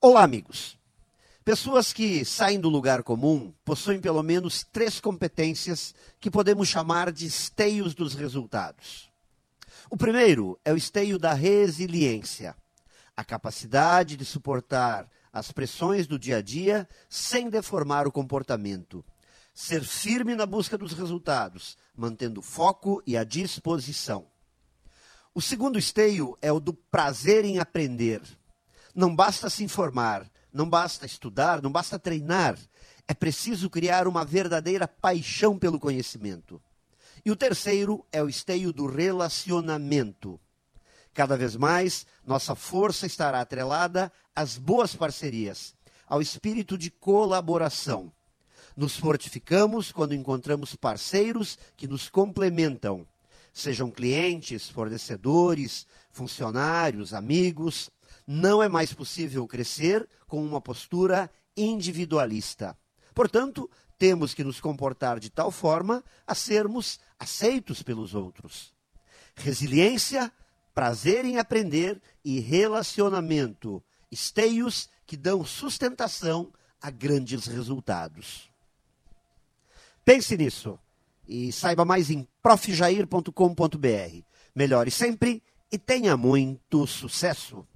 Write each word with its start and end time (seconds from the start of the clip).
Olá, 0.00 0.22
amigos. 0.22 0.78
Pessoas 1.44 1.92
que 1.92 2.24
saem 2.24 2.60
do 2.60 2.68
lugar 2.68 3.02
comum 3.02 3.52
possuem 3.64 4.00
pelo 4.00 4.22
menos 4.22 4.62
três 4.62 5.00
competências 5.00 5.92
que 6.20 6.30
podemos 6.30 6.68
chamar 6.68 7.10
de 7.10 7.26
esteios 7.26 7.96
dos 7.96 8.14
resultados. 8.14 9.10
O 9.90 9.96
primeiro 9.96 10.56
é 10.64 10.72
o 10.72 10.76
esteio 10.76 11.18
da 11.18 11.34
resiliência, 11.34 12.54
a 13.16 13.24
capacidade 13.24 14.16
de 14.16 14.24
suportar 14.24 15.10
as 15.32 15.50
pressões 15.50 16.06
do 16.06 16.16
dia 16.16 16.36
a 16.36 16.42
dia 16.42 16.88
sem 17.08 17.50
deformar 17.50 18.06
o 18.06 18.12
comportamento. 18.12 19.04
Ser 19.52 19.82
firme 19.82 20.36
na 20.36 20.46
busca 20.46 20.78
dos 20.78 20.92
resultados, 20.92 21.76
mantendo 21.96 22.40
foco 22.40 23.02
e 23.04 23.16
a 23.16 23.24
disposição. 23.24 24.28
O 25.34 25.42
segundo 25.42 25.76
esteio 25.76 26.38
é 26.40 26.52
o 26.52 26.60
do 26.60 26.72
prazer 26.72 27.44
em 27.44 27.58
aprender. 27.58 28.22
Não 28.98 29.14
basta 29.14 29.48
se 29.48 29.62
informar, 29.62 30.28
não 30.52 30.68
basta 30.68 31.06
estudar, 31.06 31.62
não 31.62 31.70
basta 31.70 32.00
treinar. 32.00 32.58
É 33.06 33.14
preciso 33.14 33.70
criar 33.70 34.08
uma 34.08 34.24
verdadeira 34.24 34.88
paixão 34.88 35.56
pelo 35.56 35.78
conhecimento. 35.78 36.60
E 37.24 37.30
o 37.30 37.36
terceiro 37.36 38.04
é 38.10 38.20
o 38.20 38.28
esteio 38.28 38.72
do 38.72 38.88
relacionamento. 38.88 40.40
Cada 41.14 41.36
vez 41.36 41.54
mais, 41.54 42.08
nossa 42.26 42.56
força 42.56 43.06
estará 43.06 43.40
atrelada 43.40 44.10
às 44.34 44.58
boas 44.58 44.96
parcerias, 44.96 45.76
ao 46.04 46.20
espírito 46.20 46.76
de 46.76 46.90
colaboração. 46.90 48.12
Nos 48.76 48.96
fortificamos 48.96 49.92
quando 49.92 50.12
encontramos 50.12 50.74
parceiros 50.74 51.56
que 51.76 51.86
nos 51.86 52.08
complementam, 52.08 53.06
sejam 53.52 53.92
clientes, 53.92 54.68
fornecedores, 54.68 55.86
funcionários, 56.10 57.14
amigos. 57.14 57.92
Não 58.26 58.62
é 58.62 58.68
mais 58.68 58.92
possível 58.92 59.46
crescer 59.46 60.08
com 60.26 60.44
uma 60.44 60.60
postura 60.60 61.30
individualista. 61.56 62.76
Portanto, 63.14 63.68
temos 63.98 64.32
que 64.32 64.44
nos 64.44 64.60
comportar 64.60 65.18
de 65.18 65.28
tal 65.28 65.50
forma 65.50 66.04
a 66.26 66.34
sermos 66.34 67.00
aceitos 67.18 67.82
pelos 67.82 68.14
outros. 68.14 68.72
Resiliência, 69.34 70.32
prazer 70.72 71.24
em 71.24 71.38
aprender 71.38 72.00
e 72.24 72.38
relacionamento, 72.38 73.82
esteios 74.10 74.88
que 75.04 75.16
dão 75.16 75.44
sustentação 75.44 76.52
a 76.80 76.90
grandes 76.90 77.46
resultados. 77.46 78.48
Pense 80.04 80.36
nisso 80.36 80.78
e 81.26 81.52
saiba 81.52 81.84
mais 81.84 82.08
em 82.10 82.26
profjair.com.br. 82.42 84.22
Melhore 84.54 84.90
sempre 84.90 85.42
e 85.70 85.76
tenha 85.76 86.16
muito 86.16 86.86
sucesso! 86.86 87.68